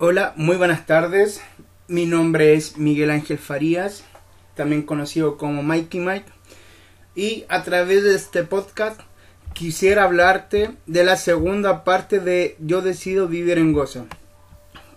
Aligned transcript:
Hola, 0.00 0.32
muy 0.36 0.56
buenas 0.56 0.86
tardes. 0.86 1.40
Mi 1.88 2.06
nombre 2.06 2.54
es 2.54 2.78
Miguel 2.78 3.10
Ángel 3.10 3.36
Farías, 3.36 4.04
también 4.54 4.82
conocido 4.82 5.36
como 5.36 5.64
Mikey 5.64 5.98
Mike. 5.98 6.30
Y 7.16 7.46
a 7.48 7.64
través 7.64 8.04
de 8.04 8.14
este 8.14 8.44
podcast 8.44 9.00
quisiera 9.54 10.04
hablarte 10.04 10.70
de 10.86 11.02
la 11.02 11.16
segunda 11.16 11.82
parte 11.82 12.20
de 12.20 12.54
Yo 12.60 12.80
decido 12.80 13.26
vivir 13.26 13.58
en 13.58 13.72
gozo. 13.72 14.06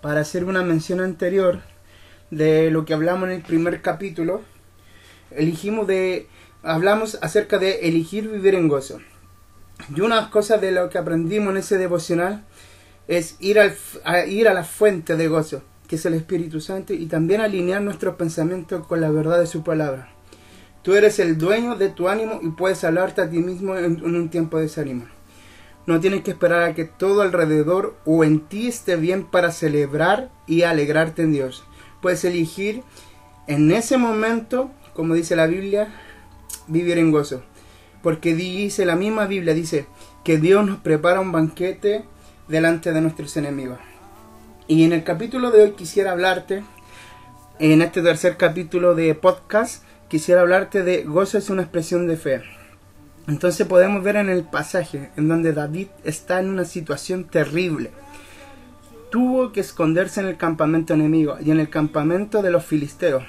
Para 0.03 0.21
hacer 0.21 0.45
una 0.45 0.61
mención 0.61 0.99
anterior 0.99 1.61
de 2.29 2.69
lo 2.69 2.85
que 2.85 2.93
hablamos 2.93 3.27
en 3.29 3.37
el 3.37 3.41
primer 3.41 3.81
capítulo, 3.81 4.43
elegimos 5.31 5.87
de 5.87 6.27
hablamos 6.61 7.17
acerca 7.23 7.57
de 7.57 7.87
elegir 7.87 8.29
vivir 8.29 8.53
en 8.53 8.67
gozo. 8.67 8.99
Y 9.95 10.01
una 10.01 10.29
cosa 10.29 10.59
de 10.59 10.71
lo 10.71 10.91
que 10.91 10.99
aprendimos 10.99 11.53
en 11.53 11.57
ese 11.57 11.79
devocional 11.79 12.45
es 13.11 13.35
ir, 13.41 13.59
a, 13.59 14.25
ir 14.25 14.47
a 14.47 14.53
la 14.53 14.63
fuente 14.63 15.17
de 15.17 15.27
gozo, 15.27 15.63
que 15.89 15.97
es 15.97 16.05
el 16.05 16.13
Espíritu 16.13 16.61
Santo, 16.61 16.93
y 16.93 17.07
también 17.07 17.41
alinear 17.41 17.81
nuestros 17.81 18.15
pensamientos 18.15 18.87
con 18.87 19.01
la 19.01 19.11
verdad 19.11 19.37
de 19.37 19.47
su 19.47 19.63
palabra. 19.63 20.07
Tú 20.81 20.95
eres 20.95 21.19
el 21.19 21.37
dueño 21.37 21.75
de 21.75 21.89
tu 21.89 22.07
ánimo 22.07 22.39
y 22.41 22.51
puedes 22.51 22.85
hablarte 22.85 23.21
a 23.21 23.29
ti 23.29 23.39
mismo 23.39 23.75
en, 23.75 23.97
en 23.97 24.15
un 24.15 24.29
tiempo 24.29 24.55
de 24.55 24.63
desánimo. 24.63 25.07
No 25.85 25.99
tienes 25.99 26.23
que 26.23 26.31
esperar 26.31 26.63
a 26.63 26.73
que 26.73 26.85
todo 26.85 27.21
alrededor 27.21 27.97
o 28.05 28.23
en 28.23 28.39
ti 28.39 28.67
esté 28.67 28.95
bien 28.95 29.25
para 29.25 29.51
celebrar 29.51 30.31
y 30.47 30.61
alegrarte 30.61 31.23
en 31.23 31.33
Dios. 31.33 31.65
Puedes 32.01 32.23
elegir 32.23 32.81
en 33.47 33.71
ese 33.71 33.97
momento, 33.97 34.71
como 34.93 35.15
dice 35.15 35.35
la 35.35 35.47
Biblia, 35.47 35.93
vivir 36.67 36.97
en 36.97 37.11
gozo. 37.11 37.43
Porque 38.01 38.35
dice 38.35 38.85
la 38.85 38.95
misma 38.95 39.25
Biblia, 39.25 39.53
dice 39.53 39.85
que 40.23 40.37
Dios 40.37 40.65
nos 40.65 40.79
prepara 40.79 41.19
un 41.19 41.33
banquete 41.33 42.05
delante 42.47 42.91
de 42.91 43.01
nuestros 43.01 43.35
enemigos. 43.37 43.79
Y 44.67 44.83
en 44.83 44.93
el 44.93 45.03
capítulo 45.03 45.51
de 45.51 45.63
hoy 45.63 45.71
quisiera 45.71 46.11
hablarte, 46.11 46.63
en 47.59 47.81
este 47.81 48.01
tercer 48.01 48.37
capítulo 48.37 48.95
de 48.95 49.13
podcast, 49.15 49.83
quisiera 50.07 50.41
hablarte 50.41 50.83
de 50.83 51.03
gozo 51.03 51.37
es 51.37 51.49
una 51.49 51.61
expresión 51.61 52.07
de 52.07 52.17
fe. 52.17 52.41
Entonces 53.27 53.67
podemos 53.67 54.03
ver 54.03 54.15
en 54.15 54.29
el 54.29 54.43
pasaje 54.43 55.11
en 55.15 55.27
donde 55.27 55.53
David 55.53 55.87
está 56.03 56.39
en 56.39 56.49
una 56.49 56.65
situación 56.65 57.25
terrible. 57.25 57.91
Tuvo 59.11 59.51
que 59.51 59.59
esconderse 59.59 60.21
en 60.21 60.27
el 60.27 60.37
campamento 60.37 60.93
enemigo 60.93 61.37
y 61.39 61.51
en 61.51 61.59
el 61.59 61.69
campamento 61.69 62.41
de 62.41 62.51
los 62.51 62.65
filisteos, 62.65 63.23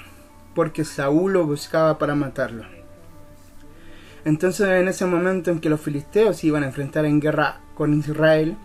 porque 0.55 0.83
Saúl 0.83 1.33
lo 1.33 1.45
buscaba 1.45 1.97
para 1.97 2.15
matarlo. 2.15 2.65
Entonces 4.25 4.67
en 4.67 4.87
ese 4.87 5.05
momento 5.05 5.51
en 5.51 5.59
que 5.59 5.69
los 5.69 5.81
filisteos 5.81 6.43
iban 6.43 6.63
a 6.63 6.67
enfrentar 6.67 7.05
en 7.05 7.19
guerra 7.19 7.61
con 7.75 7.93
Israel, 7.93 8.55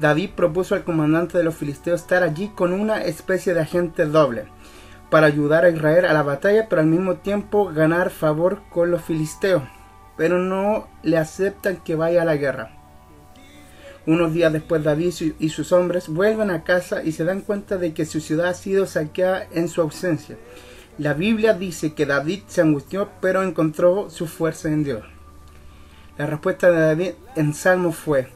David 0.00 0.30
propuso 0.36 0.74
al 0.74 0.84
comandante 0.84 1.38
de 1.38 1.44
los 1.44 1.56
filisteos 1.56 2.00
estar 2.00 2.22
allí 2.22 2.48
con 2.48 2.72
una 2.72 3.02
especie 3.02 3.54
de 3.54 3.60
agente 3.60 4.06
doble, 4.06 4.46
para 5.10 5.26
ayudar 5.26 5.64
a 5.64 5.70
Israel 5.70 6.04
a 6.04 6.12
la 6.12 6.22
batalla, 6.22 6.68
pero 6.68 6.82
al 6.82 6.86
mismo 6.86 7.16
tiempo 7.16 7.72
ganar 7.72 8.10
favor 8.10 8.62
con 8.70 8.90
los 8.90 9.02
filisteos, 9.02 9.62
pero 10.16 10.38
no 10.38 10.88
le 11.02 11.18
aceptan 11.18 11.78
que 11.78 11.94
vaya 11.94 12.22
a 12.22 12.24
la 12.24 12.36
guerra. 12.36 12.78
Unos 14.06 14.32
días 14.32 14.52
después 14.52 14.82
David 14.84 15.12
y 15.38 15.48
sus 15.50 15.72
hombres 15.72 16.08
vuelven 16.08 16.50
a 16.50 16.64
casa 16.64 17.02
y 17.02 17.12
se 17.12 17.24
dan 17.24 17.42
cuenta 17.42 17.76
de 17.76 17.92
que 17.92 18.06
su 18.06 18.20
ciudad 18.20 18.48
ha 18.48 18.54
sido 18.54 18.86
saqueada 18.86 19.46
en 19.52 19.68
su 19.68 19.82
ausencia. 19.82 20.36
La 20.96 21.14
Biblia 21.14 21.52
dice 21.52 21.94
que 21.94 22.06
David 22.06 22.42
se 22.46 22.60
angustió, 22.60 23.10
pero 23.20 23.42
encontró 23.42 24.10
su 24.10 24.26
fuerza 24.26 24.68
en 24.68 24.82
Dios. 24.82 25.04
La 26.16 26.26
respuesta 26.26 26.70
de 26.70 26.80
David 26.80 27.10
en 27.36 27.54
Salmo 27.54 27.92
fue, 27.92 28.28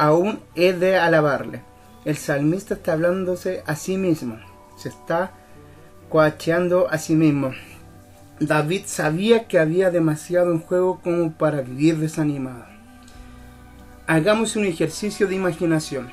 aún 0.00 0.40
he 0.54 0.72
de 0.72 0.96
alabarle. 0.96 1.60
El 2.06 2.16
salmista 2.16 2.72
está 2.72 2.94
hablándose 2.94 3.62
a 3.66 3.76
sí 3.76 3.98
mismo, 3.98 4.38
se 4.78 4.88
está 4.88 5.32
coacheando 6.08 6.88
a 6.88 6.96
sí 6.96 7.14
mismo. 7.14 7.52
David 8.40 8.84
sabía 8.86 9.46
que 9.46 9.58
había 9.58 9.90
demasiado 9.90 10.52
en 10.52 10.60
juego 10.60 11.00
como 11.04 11.32
para 11.32 11.60
vivir 11.60 11.98
desanimado. 11.98 12.64
Hagamos 14.06 14.56
un 14.56 14.64
ejercicio 14.64 15.26
de 15.26 15.34
imaginación. 15.34 16.10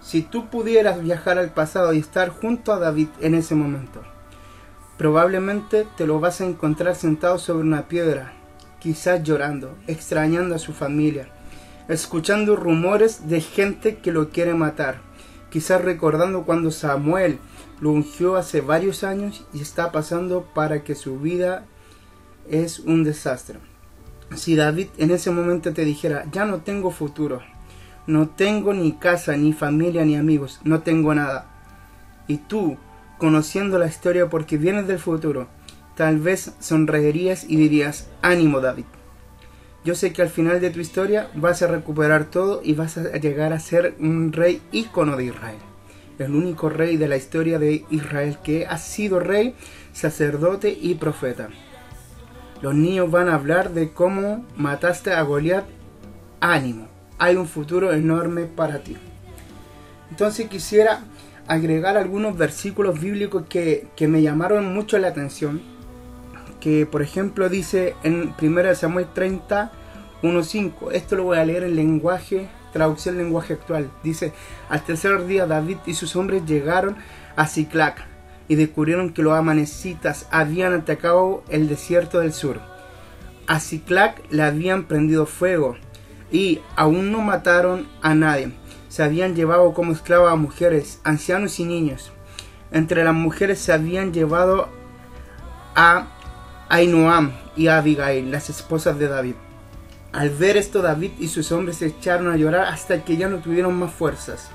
Si 0.00 0.22
tú 0.22 0.46
pudieras 0.46 1.02
viajar 1.02 1.36
al 1.38 1.50
pasado 1.50 1.92
y 1.92 1.98
estar 1.98 2.30
junto 2.30 2.72
a 2.72 2.78
David 2.78 3.08
en 3.20 3.34
ese 3.34 3.54
momento, 3.54 4.00
probablemente 4.96 5.86
te 5.98 6.06
lo 6.06 6.18
vas 6.18 6.40
a 6.40 6.46
encontrar 6.46 6.94
sentado 6.94 7.38
sobre 7.38 7.66
una 7.66 7.88
piedra, 7.88 8.32
quizás 8.80 9.22
llorando, 9.22 9.76
extrañando 9.86 10.54
a 10.54 10.58
su 10.58 10.72
familia, 10.72 11.28
escuchando 11.88 12.56
rumores 12.56 13.28
de 13.28 13.40
gente 13.40 13.98
que 13.98 14.12
lo 14.12 14.30
quiere 14.30 14.54
matar, 14.54 15.00
quizás 15.50 15.82
recordando 15.82 16.44
cuando 16.44 16.70
Samuel 16.70 17.38
lo 17.80 17.90
ungió 17.90 18.36
hace 18.36 18.60
varios 18.60 19.04
años 19.04 19.44
y 19.52 19.60
está 19.60 19.92
pasando 19.92 20.46
para 20.54 20.84
que 20.84 20.94
su 20.94 21.18
vida 21.18 21.64
es 22.48 22.78
un 22.78 23.04
desastre. 23.04 23.58
Si 24.36 24.56
David 24.56 24.88
en 24.98 25.10
ese 25.10 25.30
momento 25.30 25.72
te 25.72 25.84
dijera, 25.84 26.24
ya 26.32 26.44
no 26.44 26.58
tengo 26.58 26.90
futuro, 26.90 27.42
no 28.06 28.28
tengo 28.28 28.72
ni 28.72 28.92
casa, 28.92 29.36
ni 29.36 29.52
familia, 29.52 30.04
ni 30.04 30.16
amigos, 30.16 30.60
no 30.64 30.80
tengo 30.80 31.14
nada, 31.14 31.46
y 32.28 32.38
tú, 32.38 32.78
conociendo 33.18 33.78
la 33.78 33.86
historia 33.86 34.28
porque 34.28 34.56
vienes 34.56 34.86
del 34.86 34.98
futuro, 34.98 35.48
tal 35.96 36.18
vez 36.18 36.54
sonreirías 36.60 37.44
y 37.44 37.56
dirías, 37.56 38.08
ánimo 38.22 38.60
David. 38.60 38.86
Yo 39.84 39.96
sé 39.96 40.12
que 40.12 40.22
al 40.22 40.28
final 40.28 40.60
de 40.60 40.70
tu 40.70 40.78
historia 40.78 41.28
vas 41.34 41.62
a 41.62 41.66
recuperar 41.66 42.26
todo 42.26 42.60
y 42.62 42.74
vas 42.74 42.96
a 42.98 43.16
llegar 43.18 43.52
a 43.52 43.58
ser 43.58 43.96
un 43.98 44.32
rey 44.32 44.62
ícono 44.70 45.16
de 45.16 45.24
Israel. 45.24 45.58
El 46.18 46.36
único 46.36 46.68
rey 46.68 46.96
de 46.96 47.08
la 47.08 47.16
historia 47.16 47.58
de 47.58 47.84
Israel 47.90 48.38
que 48.44 48.64
ha 48.66 48.78
sido 48.78 49.18
rey, 49.18 49.56
sacerdote 49.92 50.76
y 50.80 50.94
profeta. 50.94 51.48
Los 52.60 52.76
niños 52.76 53.10
van 53.10 53.28
a 53.28 53.34
hablar 53.34 53.70
de 53.70 53.90
cómo 53.90 54.46
mataste 54.56 55.12
a 55.12 55.22
Goliat. 55.22 55.64
Ánimo, 56.40 56.86
hay 57.18 57.34
un 57.34 57.48
futuro 57.48 57.92
enorme 57.92 58.44
para 58.44 58.84
ti. 58.84 58.96
Entonces 60.10 60.48
quisiera 60.48 61.00
agregar 61.48 61.96
algunos 61.96 62.38
versículos 62.38 63.00
bíblicos 63.00 63.46
que, 63.48 63.88
que 63.96 64.06
me 64.06 64.22
llamaron 64.22 64.72
mucho 64.72 64.96
la 64.98 65.08
atención. 65.08 65.71
Que 66.62 66.86
por 66.86 67.02
ejemplo 67.02 67.48
dice 67.48 67.96
en 68.04 68.34
1 68.40 68.74
Samuel 68.76 69.08
30, 69.12 69.72
1.5. 70.22 70.92
Esto 70.92 71.16
lo 71.16 71.24
voy 71.24 71.38
a 71.38 71.44
leer 71.44 71.64
en 71.64 71.74
lenguaje, 71.74 72.48
traducción 72.72 73.18
lenguaje 73.18 73.54
actual. 73.54 73.90
Dice, 74.04 74.32
al 74.68 74.84
tercer 74.84 75.26
día 75.26 75.46
David 75.46 75.78
y 75.86 75.94
sus 75.94 76.14
hombres 76.14 76.46
llegaron 76.46 76.96
a 77.34 77.48
Ciclac 77.48 78.06
y 78.46 78.54
descubrieron 78.54 79.12
que 79.12 79.22
los 79.22 79.32
amanecitas 79.32 80.28
habían 80.30 80.72
atacado 80.72 81.42
el 81.48 81.68
desierto 81.68 82.20
del 82.20 82.32
sur. 82.32 82.60
A 83.48 83.58
Ciclac 83.58 84.22
le 84.30 84.44
habían 84.44 84.84
prendido 84.84 85.26
fuego 85.26 85.76
y 86.30 86.60
aún 86.76 87.10
no 87.10 87.22
mataron 87.22 87.88
a 88.02 88.14
nadie. 88.14 88.52
Se 88.88 89.02
habían 89.02 89.34
llevado 89.34 89.74
como 89.74 89.90
esclavas 89.90 90.32
a 90.32 90.36
mujeres, 90.36 91.00
ancianos 91.02 91.58
y 91.58 91.64
niños. 91.64 92.12
Entre 92.70 93.02
las 93.02 93.14
mujeres 93.14 93.58
se 93.58 93.72
habían 93.72 94.12
llevado 94.12 94.68
a 95.74 96.06
Ainoam 96.72 97.32
y 97.54 97.68
Abigail, 97.68 98.30
las 98.30 98.48
esposas 98.48 98.98
de 98.98 99.06
David. 99.06 99.34
Al 100.10 100.30
ver 100.30 100.56
esto 100.56 100.80
David 100.80 101.10
y 101.18 101.28
sus 101.28 101.52
hombres 101.52 101.76
se 101.76 101.88
echaron 101.88 102.32
a 102.32 102.36
llorar 102.38 102.64
hasta 102.64 103.04
que 103.04 103.18
ya 103.18 103.28
no 103.28 103.40
tuvieron 103.40 103.74
más 103.74 103.92
fuerzas. 103.92 104.48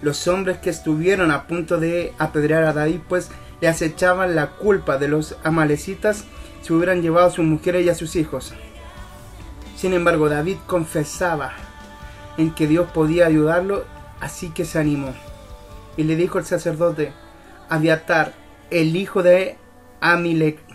Los 0.00 0.28
hombres 0.28 0.58
que 0.58 0.70
estuvieron 0.70 1.32
a 1.32 1.48
punto 1.48 1.78
de 1.78 2.12
apedrear 2.18 2.62
a 2.62 2.72
David 2.72 3.00
pues 3.08 3.30
le 3.60 3.66
acechaban 3.66 4.36
la 4.36 4.50
culpa 4.50 4.96
de 4.96 5.08
los 5.08 5.36
amalecitas 5.42 6.22
si 6.62 6.72
hubieran 6.72 7.02
llevado 7.02 7.26
a 7.26 7.32
sus 7.32 7.44
mujeres 7.44 7.84
y 7.84 7.88
a 7.88 7.96
sus 7.96 8.14
hijos. 8.14 8.54
Sin 9.76 9.94
embargo, 9.94 10.28
David 10.28 10.58
confesaba 10.68 11.50
en 12.36 12.54
que 12.54 12.68
Dios 12.68 12.92
podía 12.92 13.26
ayudarlo, 13.26 13.84
así 14.20 14.50
que 14.50 14.64
se 14.64 14.78
animó. 14.78 15.12
Y 15.96 16.04
le 16.04 16.14
dijo 16.14 16.38
al 16.38 16.44
sacerdote, 16.44 17.12
Aviatar, 17.68 18.34
el 18.70 18.94
hijo 18.94 19.24
de 19.24 19.56
Amilek, 20.00 20.67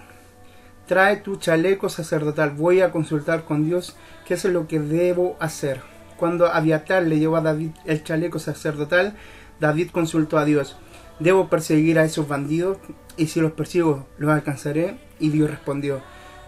trae 0.87 1.17
tu 1.17 1.37
chaleco 1.37 1.89
sacerdotal, 1.89 2.51
voy 2.51 2.81
a 2.81 2.91
consultar 2.91 3.45
con 3.45 3.65
Dios 3.65 3.95
qué 4.25 4.33
es 4.35 4.45
lo 4.45 4.67
que 4.67 4.79
debo 4.79 5.37
hacer. 5.39 5.81
Cuando 6.17 6.47
Abiatar 6.47 7.03
le 7.03 7.19
llevó 7.19 7.37
a 7.37 7.41
David 7.41 7.71
el 7.85 8.03
chaleco 8.03 8.39
sacerdotal, 8.39 9.15
David 9.59 9.89
consultó 9.91 10.37
a 10.37 10.45
Dios, 10.45 10.77
¿debo 11.19 11.49
perseguir 11.49 11.99
a 11.99 12.05
esos 12.05 12.27
bandidos? 12.27 12.77
Y 13.17 13.27
si 13.27 13.39
los 13.39 13.53
persigo, 13.53 14.07
¿los 14.17 14.31
alcanzaré? 14.31 14.97
Y 15.19 15.29
Dios 15.29 15.49
respondió, 15.49 16.01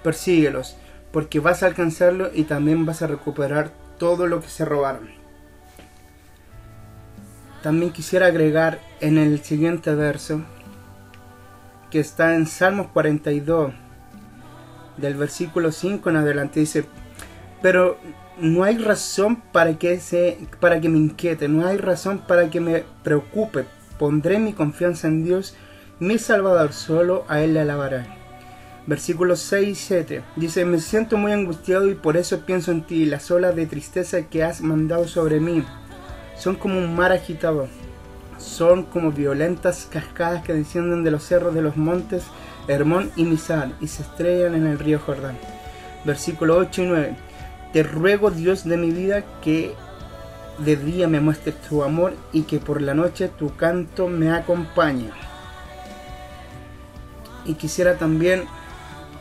persíguelos, 0.04 0.78
porque 1.12 1.40
vas 1.40 1.64
a 1.64 1.68
alcanzarlo 1.68 2.30
y 2.34 2.44
también 2.44 2.86
vas 2.86 3.02
a 3.02 3.08
recuperar 3.08 3.72
todo 3.98 4.28
lo 4.28 4.42
que 4.42 4.50
se 4.50 4.66
robaron. 4.66 5.10
También 7.64 7.92
quisiera 7.92 8.28
agregar 8.28 8.80
en 9.00 9.18
el 9.18 9.42
siguiente 9.42 9.96
verso, 9.96 10.42
que 11.90 12.00
está 12.00 12.36
en 12.36 12.46
Salmos 12.46 12.88
42, 12.88 13.74
del 14.98 15.16
versículo 15.16 15.72
5 15.72 16.10
en 16.10 16.16
adelante, 16.16 16.60
dice, 16.60 16.86
pero 17.62 17.98
no 18.40 18.64
hay 18.64 18.78
razón 18.78 19.42
para 19.52 19.78
que, 19.78 20.00
se, 20.00 20.38
para 20.60 20.82
que 20.82 20.90
me 20.90 20.98
inquiete, 20.98 21.48
no 21.48 21.66
hay 21.66 21.78
razón 21.78 22.22
para 22.28 22.50
que 22.50 22.60
me 22.60 22.84
preocupe, 23.04 23.66
Pondré 23.98 24.40
mi 24.40 24.52
confianza 24.52 25.08
en 25.08 25.24
Dios, 25.24 25.56
mi 26.00 26.18
Salvador, 26.18 26.74
solo 26.74 27.24
a 27.30 27.40
Él 27.42 27.54
le 27.54 27.62
alabaré. 27.62 28.06
Versículos 28.88 29.40
6 29.40 29.70
y 29.70 29.76
7 29.76 30.24
dice, 30.36 30.66
me 30.66 30.80
siento 30.80 31.18
muy 31.18 31.32
angustiado 31.32 31.90
y 31.90 31.96
por 31.96 32.18
eso 32.18 32.42
pienso 32.42 32.72
en 32.72 32.84
ti, 32.84 33.06
las 33.06 33.32
olas 33.32 33.56
de 33.56 33.66
tristeza 33.66 34.24
que 34.24 34.44
has 34.44 34.62
mandado 34.62 35.08
sobre 35.08 35.40
mí. 35.40 35.64
Son 36.38 36.56
como 36.56 36.78
un 36.78 36.94
mar 36.94 37.14
agitado, 37.14 37.68
son 38.38 38.84
como 38.84 39.14
violentas 39.14 39.88
cascadas 39.90 40.44
que 40.44 40.54
descienden 40.54 41.06
de 41.06 41.12
los 41.12 41.24
cerros 41.24 41.56
de 41.56 41.62
los 41.62 41.78
montes 41.78 42.24
Hermón 42.68 43.12
y 43.16 43.24
Misal 43.24 43.76
y 43.82 43.88
se 43.88 44.04
estrellan 44.04 44.56
en 44.56 44.68
el 44.68 44.80
río 44.80 45.00
Jordán. 45.00 45.38
Versículo 46.04 46.58
8 46.58 46.84
y 46.84 46.86
9. 46.86 47.16
Te 47.74 47.84
ruego 47.84 48.32
Dios 48.32 48.64
de 48.64 48.78
mi 48.78 48.92
vida 48.92 49.24
que 49.42 49.74
de 50.58 50.76
día 50.76 51.08
me 51.08 51.20
muestres 51.20 51.60
tu 51.62 51.84
amor 51.84 52.14
y 52.32 52.44
que 52.44 52.60
por 52.60 52.82
la 52.82 52.94
noche 52.94 53.28
tu 53.28 53.56
canto 53.56 54.08
me 54.08 54.32
acompañe. 54.32 55.10
Y 57.46 57.56
quisiera 57.56 57.98
también 57.98 58.46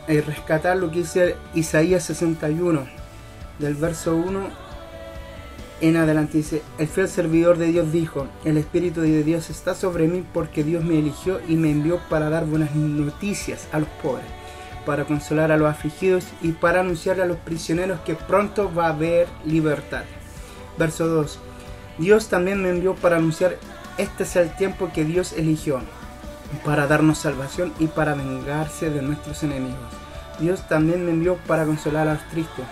eh, 0.07 0.23
rescatar 0.25 0.77
lo 0.77 0.89
que 0.89 0.99
dice 0.99 1.35
Isaías 1.53 2.03
61, 2.03 2.87
del 3.59 3.75
verso 3.75 4.15
1 4.15 4.64
en 5.81 5.97
adelante. 5.97 6.37
Dice, 6.37 6.61
el 6.77 6.87
fiel 6.87 7.07
servidor 7.07 7.57
de 7.57 7.67
Dios 7.67 7.91
dijo, 7.91 8.27
el 8.43 8.57
Espíritu 8.57 9.01
de 9.01 9.23
Dios 9.23 9.49
está 9.49 9.75
sobre 9.75 10.07
mí 10.07 10.23
porque 10.33 10.63
Dios 10.63 10.83
me 10.83 10.99
eligió 10.99 11.39
y 11.47 11.55
me 11.55 11.71
envió 11.71 11.99
para 12.09 12.29
dar 12.29 12.45
buenas 12.45 12.75
noticias 12.75 13.67
a 13.71 13.79
los 13.79 13.89
pobres, 14.01 14.25
para 14.85 15.05
consolar 15.05 15.51
a 15.51 15.57
los 15.57 15.69
afligidos 15.69 16.25
y 16.41 16.51
para 16.51 16.81
anunciar 16.81 17.19
a 17.21 17.25
los 17.25 17.37
prisioneros 17.37 17.99
que 18.01 18.15
pronto 18.15 18.73
va 18.73 18.87
a 18.87 18.89
haber 18.89 19.27
libertad. 19.45 20.03
Verso 20.77 21.07
2. 21.07 21.39
Dios 21.97 22.27
también 22.27 22.61
me 22.61 22.69
envió 22.69 22.95
para 22.95 23.17
anunciar 23.17 23.57
este 23.97 24.23
es 24.23 24.35
el 24.35 24.53
tiempo 24.57 24.91
que 24.93 25.05
Dios 25.05 25.33
eligió 25.33 25.79
para 26.63 26.87
darnos 26.87 27.19
salvación 27.19 27.73
y 27.79 27.87
para 27.87 28.13
vengarse 28.13 28.89
de 28.89 29.01
nuestros 29.01 29.41
enemigos. 29.43 29.77
Dios 30.39 30.67
también 30.67 31.05
me 31.05 31.11
envió 31.11 31.37
para 31.47 31.65
consolar 31.65 32.07
a 32.07 32.13
los 32.13 32.23
tristes. 32.29 32.65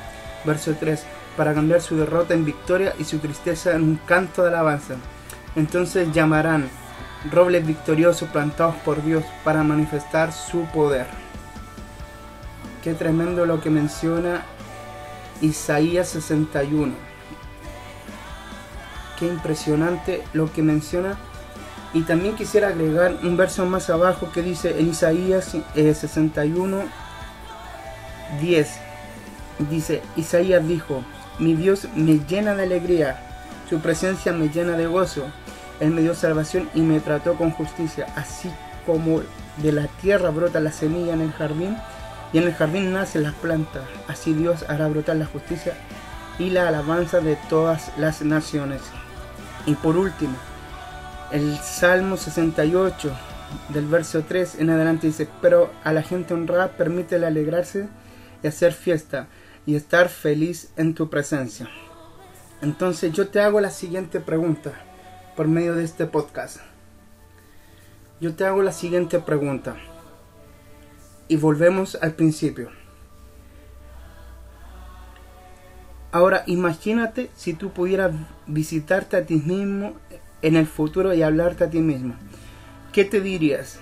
Verso 0.46 0.76
3. 0.78 1.04
Para 1.38 1.54
cambiar 1.54 1.82
su 1.82 1.98
derrota 1.98 2.34
en 2.34 2.46
victoria 2.46 2.94
y 3.00 3.04
su 3.04 3.20
tristeza 3.20 3.72
en 3.76 3.84
un 3.84 3.96
canto 4.06 4.44
de 4.44 4.50
alabanza. 4.50 4.96
Entonces 5.56 6.12
llamarán 6.12 6.70
robles 7.32 7.66
victoriosos 7.66 8.30
plantados 8.30 8.76
por 8.78 9.04
Dios 9.04 9.24
para 9.44 9.64
manifestar 9.64 10.32
su 10.32 10.66
poder. 10.66 11.08
Qué 12.84 12.94
tremendo 12.94 13.46
lo 13.46 13.62
que 13.62 13.70
menciona 13.70 14.44
Isaías 15.42 16.10
61. 16.10 16.94
Qué 19.18 19.28
impresionante 19.28 20.24
lo 20.34 20.52
que 20.52 20.62
menciona 20.62 21.18
y 21.94 22.02
también 22.02 22.36
quisiera 22.36 22.70
agregar 22.70 23.20
un 23.24 23.38
verso 23.38 23.66
más 23.66 23.90
abajo 23.90 24.32
que 24.34 24.42
dice 24.42 24.80
en 24.80 24.90
Isaías 24.90 25.56
61, 25.76 26.84
10. 28.42 28.70
Dice, 29.70 30.02
Isaías 30.16 30.68
dijo, 30.68 31.04
mi 31.40 31.56
Dios 31.56 31.88
me 31.96 32.20
llena 32.28 32.56
de 32.56 32.64
alegría, 32.64 33.20
su 33.70 33.80
presencia 33.80 34.34
me 34.34 34.50
llena 34.50 34.78
de 34.78 34.88
gozo. 34.88 35.26
Él 35.80 35.92
me 35.92 36.02
dio 36.02 36.14
salvación 36.14 36.70
y 36.74 36.82
me 36.82 37.00
trató 37.00 37.36
con 37.36 37.52
justicia, 37.52 38.08
así 38.16 38.50
como 38.86 39.22
de 39.58 39.72
la 39.72 39.88
tierra 40.02 40.30
brota 40.30 40.60
la 40.60 40.72
semilla 40.72 41.14
en 41.14 41.22
el 41.22 41.32
jardín 41.32 41.76
y 42.32 42.38
en 42.38 42.46
el 42.46 42.54
jardín 42.54 42.94
nace 42.94 43.20
la 43.20 43.32
planta. 43.32 43.82
Así 44.08 44.34
Dios 44.34 44.66
hará 44.68 44.88
brotar 44.88 45.16
la 45.16 45.26
justicia 45.26 45.74
y 46.40 46.50
la 46.50 46.68
alabanza 46.68 47.20
de 47.20 47.36
todas 47.50 47.92
las 47.98 48.22
naciones. 48.22 48.82
Y 49.66 49.76
por 49.76 49.98
último, 49.98 50.36
el 51.32 51.58
Salmo 51.58 52.18
68 52.18 53.12
del 53.70 53.88
verso 53.88 54.24
3 54.28 54.60
en 54.60 54.70
adelante 54.70 55.08
dice, 55.08 55.28
pero 55.42 55.72
a 55.84 55.94
la 55.94 56.02
gente 56.02 56.34
honrada 56.34 56.70
permítele 56.70 57.26
alegrarse 57.26 57.88
y 58.42 58.48
hacer 58.48 58.74
fiesta 58.74 59.28
y 59.66 59.76
estar 59.76 60.10
feliz 60.10 60.72
en 60.78 60.94
tu 60.94 61.10
presencia. 61.10 61.70
Entonces 62.62 63.12
yo 63.14 63.28
te 63.28 63.40
hago 63.40 63.60
la 63.60 63.72
siguiente 63.72 64.20
pregunta 64.20 64.74
por 65.36 65.48
medio 65.48 65.76
de 65.76 65.84
este 65.84 66.06
podcast. 66.06 66.58
Yo 68.22 68.36
te 68.36 68.46
hago 68.46 68.62
la 68.62 68.72
siguiente 68.72 69.20
pregunta. 69.20 69.76
Y 71.28 71.38
volvemos 71.38 71.98
al 72.02 72.14
principio. 72.14 72.70
Ahora 76.12 76.44
imagínate 76.46 77.32
si 77.36 77.54
tú 77.54 77.72
pudieras 77.72 78.12
visitarte 78.46 79.18
a 79.18 79.26
ti 79.26 79.36
mismo 79.36 79.94
en 80.42 80.56
el 80.56 80.68
futuro 80.68 81.14
y 81.14 81.24
hablarte 81.24 81.64
a 81.64 81.70
ti 81.70 81.80
mismo. 81.80 82.16
¿Qué 82.92 83.04
te 83.04 83.20
dirías? 83.20 83.80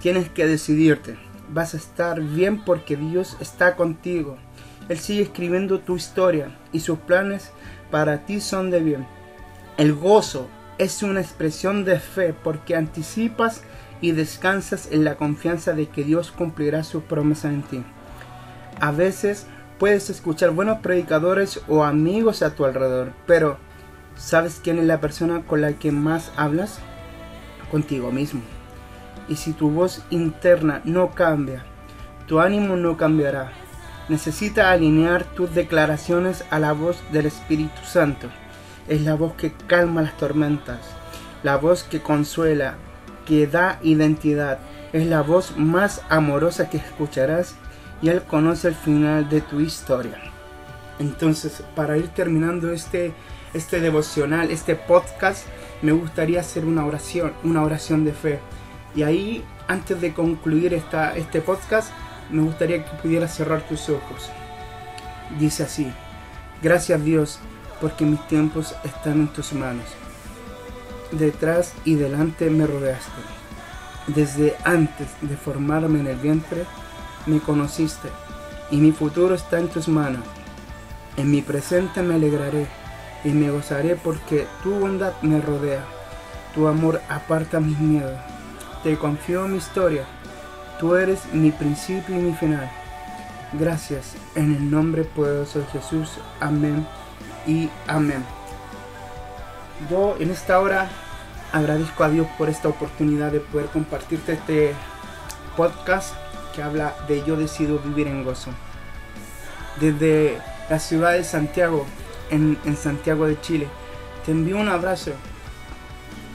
Tienes 0.00 0.28
que 0.28 0.46
decidirte. 0.46 1.16
Vas 1.50 1.74
a 1.74 1.76
estar 1.76 2.20
bien 2.20 2.64
porque 2.64 2.96
Dios 2.96 3.36
está 3.40 3.76
contigo. 3.76 4.36
Él 4.88 4.98
sigue 4.98 5.22
escribiendo 5.22 5.80
tu 5.80 5.96
historia 5.96 6.56
y 6.72 6.80
sus 6.80 6.98
planes 6.98 7.50
para 7.90 8.24
ti 8.24 8.40
son 8.40 8.70
de 8.70 8.80
bien. 8.80 9.06
El 9.76 9.94
gozo 9.94 10.48
es 10.78 11.02
una 11.02 11.20
expresión 11.20 11.84
de 11.84 11.98
fe 12.00 12.32
porque 12.32 12.76
anticipas 12.76 13.62
y 14.00 14.12
descansas 14.12 14.88
en 14.90 15.04
la 15.04 15.16
confianza 15.16 15.72
de 15.72 15.86
que 15.86 16.04
Dios 16.04 16.30
cumplirá 16.30 16.84
su 16.84 17.02
promesa 17.02 17.48
en 17.48 17.62
ti. 17.62 17.84
A 18.80 18.92
veces 18.92 19.46
puedes 19.78 20.08
escuchar 20.10 20.50
buenos 20.50 20.78
predicadores 20.78 21.60
o 21.68 21.84
amigos 21.84 22.42
a 22.42 22.54
tu 22.54 22.64
alrededor, 22.64 23.12
pero 23.26 23.58
¿Sabes 24.18 24.60
quién 24.62 24.80
es 24.80 24.84
la 24.84 25.00
persona 25.00 25.42
con 25.46 25.60
la 25.60 25.74
que 25.74 25.92
más 25.92 26.32
hablas? 26.36 26.80
Contigo 27.70 28.10
mismo. 28.10 28.40
Y 29.28 29.36
si 29.36 29.52
tu 29.52 29.70
voz 29.70 30.04
interna 30.10 30.82
no 30.84 31.12
cambia, 31.12 31.64
tu 32.26 32.40
ánimo 32.40 32.74
no 32.74 32.96
cambiará. 32.96 33.52
Necesita 34.08 34.70
alinear 34.70 35.24
tus 35.24 35.54
declaraciones 35.54 36.44
a 36.50 36.58
la 36.58 36.72
voz 36.72 37.02
del 37.12 37.26
Espíritu 37.26 37.84
Santo. 37.84 38.28
Es 38.88 39.02
la 39.02 39.14
voz 39.14 39.34
que 39.34 39.52
calma 39.66 40.02
las 40.02 40.16
tormentas, 40.16 40.78
la 41.42 41.56
voz 41.56 41.82
que 41.82 42.00
consuela, 42.00 42.76
que 43.26 43.46
da 43.46 43.78
identidad. 43.82 44.58
Es 44.92 45.06
la 45.06 45.22
voz 45.22 45.56
más 45.56 46.02
amorosa 46.08 46.70
que 46.70 46.78
escucharás 46.78 47.54
y 48.00 48.08
Él 48.08 48.22
conoce 48.22 48.68
el 48.68 48.74
final 48.74 49.28
de 49.28 49.42
tu 49.42 49.60
historia. 49.60 50.18
Entonces, 50.98 51.62
para 51.74 51.98
ir 51.98 52.08
terminando 52.08 52.72
este 52.72 53.12
este 53.54 53.80
devocional, 53.80 54.50
este 54.50 54.76
podcast, 54.76 55.46
me 55.82 55.92
gustaría 55.92 56.40
hacer 56.40 56.64
una 56.64 56.84
oración, 56.84 57.32
una 57.44 57.62
oración 57.62 58.04
de 58.04 58.12
fe. 58.12 58.40
Y 58.94 59.02
ahí, 59.02 59.44
antes 59.68 60.00
de 60.00 60.12
concluir 60.12 60.74
esta, 60.74 61.16
este 61.16 61.40
podcast, 61.40 61.92
me 62.30 62.42
gustaría 62.42 62.84
que 62.84 62.96
pudieras 63.02 63.34
cerrar 63.34 63.62
tus 63.62 63.88
ojos. 63.88 64.30
Dice 65.38 65.64
así, 65.64 65.92
gracias 66.62 67.02
Dios, 67.04 67.38
porque 67.80 68.04
mis 68.04 68.26
tiempos 68.28 68.74
están 68.84 69.20
en 69.20 69.28
tus 69.28 69.52
manos. 69.52 69.86
Detrás 71.12 71.72
y 71.84 71.94
delante 71.94 72.50
me 72.50 72.66
rodeaste. 72.66 73.20
Desde 74.08 74.56
antes 74.64 75.08
de 75.20 75.36
formarme 75.36 76.00
en 76.00 76.06
el 76.06 76.16
vientre, 76.16 76.64
me 77.26 77.40
conociste, 77.40 78.08
y 78.70 78.78
mi 78.78 78.92
futuro 78.92 79.34
está 79.34 79.58
en 79.58 79.68
tus 79.68 79.88
manos. 79.88 80.24
En 81.16 81.30
mi 81.30 81.42
presente 81.42 82.02
me 82.02 82.14
alegraré 82.14 82.66
y 83.24 83.30
me 83.30 83.50
gozaré 83.50 83.96
porque 83.96 84.46
tu 84.62 84.74
bondad 84.74 85.12
me 85.22 85.40
rodea. 85.40 85.84
Tu 86.54 86.66
amor 86.66 87.00
aparta 87.08 87.60
mis 87.60 87.78
miedos. 87.78 88.18
Te 88.82 88.96
confío 88.96 89.46
mi 89.48 89.58
historia. 89.58 90.04
Tú 90.78 90.94
eres 90.94 91.20
mi 91.32 91.50
principio 91.50 92.16
y 92.16 92.18
mi 92.18 92.34
final. 92.34 92.70
Gracias 93.52 94.14
en 94.34 94.54
el 94.54 94.70
nombre 94.70 95.04
poderoso 95.04 95.60
de 95.60 95.66
Jesús. 95.66 96.10
Amén 96.40 96.86
y 97.46 97.68
amén. 97.86 98.24
Yo 99.90 100.16
en 100.18 100.30
esta 100.30 100.60
hora 100.60 100.88
agradezco 101.52 102.04
a 102.04 102.10
Dios 102.10 102.26
por 102.36 102.48
esta 102.48 102.68
oportunidad 102.68 103.32
de 103.32 103.40
poder 103.40 103.66
compartirte 103.66 104.34
este 104.34 104.74
podcast 105.56 106.14
que 106.54 106.62
habla 106.62 106.94
de 107.08 107.24
yo 107.24 107.36
decido 107.36 107.78
vivir 107.78 108.06
en 108.06 108.24
gozo. 108.24 108.50
Desde 109.80 110.38
la 110.68 110.78
ciudad 110.78 111.12
de 111.12 111.24
Santiago 111.24 111.86
en, 112.30 112.76
Santiago 112.76 113.26
de 113.26 113.40
Chile. 113.40 113.68
Te 114.24 114.32
envío 114.32 114.58
un 114.58 114.68
abrazo. 114.68 115.12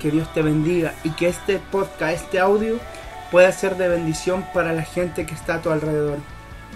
Que 0.01 0.11
Dios 0.11 0.31
te 0.33 0.41
bendiga 0.41 0.93
y 1.03 1.11
que 1.11 1.29
este 1.29 1.59
podcast, 1.71 2.23
este 2.23 2.39
audio, 2.39 2.77
pueda 3.33 3.51
ser 3.51 3.77
de 3.77 3.87
bendición 3.87 4.45
para 4.53 4.73
la 4.73 4.83
gente 4.83 5.25
que 5.25 5.33
está 5.33 5.55
a 5.55 5.61
tu 5.63 5.71
alrededor. 5.71 6.19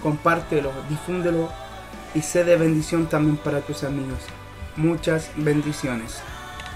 Compártelo, 0.02 0.72
difúndelo 0.88 1.52
y 2.16 2.22
sé 2.22 2.42
de 2.42 2.56
bendición 2.56 3.06
también 3.06 3.36
para 3.36 3.60
tus 3.60 3.84
amigos. 3.84 4.18
Muchas 4.74 5.30
bendiciones. 5.36 6.20